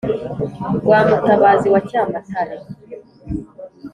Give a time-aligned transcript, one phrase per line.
[0.83, 2.55] rwa mutabazi wa cyamatare,